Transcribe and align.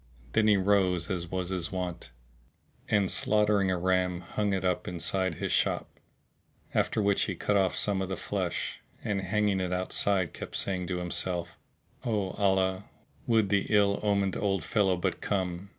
Then 0.33 0.47
he 0.47 0.57
rose 0.57 1.11
as 1.11 1.29
was 1.29 1.49
his 1.49 1.71
wont, 1.71 2.09
and 2.89 3.11
slaughtering 3.11 3.69
a 3.69 3.77
ram 3.77 4.21
hung 4.21 4.51
it 4.51 4.65
up 4.65 4.87
inside 4.87 5.35
his 5.35 5.51
shop; 5.51 5.99
after 6.73 7.03
which 7.03 7.25
he 7.25 7.35
cut 7.35 7.55
off 7.55 7.75
some 7.75 8.01
of 8.01 8.09
the 8.09 8.17
flesh, 8.17 8.79
and 9.03 9.21
hanging 9.21 9.59
it 9.59 9.71
outside 9.71 10.33
kept 10.33 10.55
saying 10.55 10.87
to 10.87 10.97
himself, 10.97 11.55
"O 12.03 12.31
Allah, 12.31 12.85
would 13.27 13.49
the 13.49 13.67
ill 13.69 13.99
omened 14.01 14.35
old 14.37 14.63
fellow 14.63 14.97
but 14.97 15.21
come!" 15.21 15.69